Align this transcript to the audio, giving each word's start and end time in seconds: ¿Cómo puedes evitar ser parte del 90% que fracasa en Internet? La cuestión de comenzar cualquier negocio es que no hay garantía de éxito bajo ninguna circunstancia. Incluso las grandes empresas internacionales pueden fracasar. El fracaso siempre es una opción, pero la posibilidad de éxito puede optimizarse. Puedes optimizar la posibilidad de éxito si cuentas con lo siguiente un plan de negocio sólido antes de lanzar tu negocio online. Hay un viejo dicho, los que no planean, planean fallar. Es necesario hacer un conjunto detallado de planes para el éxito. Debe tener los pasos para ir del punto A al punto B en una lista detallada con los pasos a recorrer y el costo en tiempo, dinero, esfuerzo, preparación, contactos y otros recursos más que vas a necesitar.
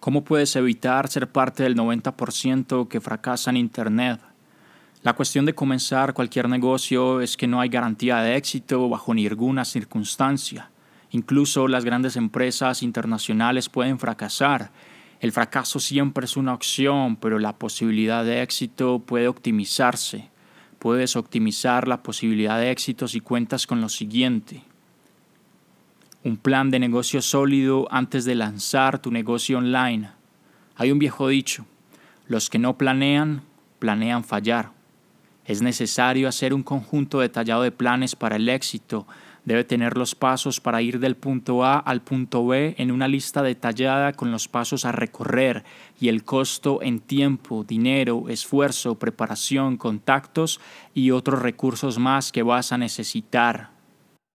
¿Cómo 0.00 0.22
puedes 0.22 0.54
evitar 0.54 1.08
ser 1.08 1.28
parte 1.28 1.64
del 1.64 1.74
90% 1.74 2.86
que 2.86 3.00
fracasa 3.00 3.50
en 3.50 3.56
Internet? 3.56 4.20
La 5.02 5.14
cuestión 5.14 5.44
de 5.44 5.56
comenzar 5.56 6.14
cualquier 6.14 6.48
negocio 6.48 7.20
es 7.20 7.36
que 7.36 7.48
no 7.48 7.60
hay 7.60 7.68
garantía 7.68 8.18
de 8.18 8.36
éxito 8.36 8.88
bajo 8.88 9.12
ninguna 9.12 9.64
circunstancia. 9.64 10.70
Incluso 11.10 11.66
las 11.66 11.84
grandes 11.84 12.14
empresas 12.14 12.84
internacionales 12.84 13.68
pueden 13.68 13.98
fracasar. 13.98 14.70
El 15.18 15.32
fracaso 15.32 15.80
siempre 15.80 16.26
es 16.26 16.36
una 16.36 16.54
opción, 16.54 17.16
pero 17.16 17.40
la 17.40 17.56
posibilidad 17.56 18.24
de 18.24 18.42
éxito 18.42 19.00
puede 19.00 19.26
optimizarse. 19.26 20.30
Puedes 20.78 21.16
optimizar 21.16 21.88
la 21.88 22.04
posibilidad 22.04 22.60
de 22.60 22.70
éxito 22.70 23.08
si 23.08 23.20
cuentas 23.20 23.66
con 23.66 23.80
lo 23.80 23.88
siguiente 23.88 24.62
un 26.28 26.36
plan 26.36 26.70
de 26.70 26.78
negocio 26.78 27.22
sólido 27.22 27.88
antes 27.90 28.24
de 28.24 28.34
lanzar 28.34 29.00
tu 29.00 29.10
negocio 29.10 29.58
online. 29.58 30.10
Hay 30.76 30.92
un 30.92 30.98
viejo 30.98 31.28
dicho, 31.28 31.64
los 32.26 32.50
que 32.50 32.58
no 32.58 32.76
planean, 32.76 33.42
planean 33.78 34.22
fallar. 34.24 34.70
Es 35.46 35.62
necesario 35.62 36.28
hacer 36.28 36.52
un 36.52 36.62
conjunto 36.62 37.20
detallado 37.20 37.62
de 37.62 37.72
planes 37.72 38.14
para 38.14 38.36
el 38.36 38.48
éxito. 38.50 39.06
Debe 39.46 39.64
tener 39.64 39.96
los 39.96 40.14
pasos 40.14 40.60
para 40.60 40.82
ir 40.82 41.00
del 41.00 41.16
punto 41.16 41.64
A 41.64 41.78
al 41.78 42.02
punto 42.02 42.46
B 42.46 42.74
en 42.76 42.92
una 42.92 43.08
lista 43.08 43.42
detallada 43.42 44.12
con 44.12 44.30
los 44.30 44.46
pasos 44.46 44.84
a 44.84 44.92
recorrer 44.92 45.64
y 45.98 46.08
el 46.08 46.22
costo 46.24 46.82
en 46.82 47.00
tiempo, 47.00 47.64
dinero, 47.64 48.28
esfuerzo, 48.28 48.98
preparación, 48.98 49.78
contactos 49.78 50.60
y 50.92 51.12
otros 51.12 51.40
recursos 51.40 51.98
más 51.98 52.30
que 52.30 52.42
vas 52.42 52.72
a 52.72 52.76
necesitar. 52.76 53.77